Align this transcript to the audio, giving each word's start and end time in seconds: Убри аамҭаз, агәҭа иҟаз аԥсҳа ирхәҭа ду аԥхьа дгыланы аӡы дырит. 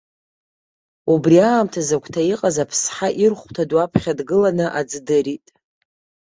Убри 1.13 1.37
аамҭаз, 1.51 1.89
агәҭа 1.95 2.21
иҟаз 2.33 2.55
аԥсҳа 2.63 3.09
ирхәҭа 3.21 3.63
ду 3.69 3.77
аԥхьа 3.83 4.17
дгыланы 4.17 4.67
аӡы 4.79 4.99
дырит. 5.07 5.45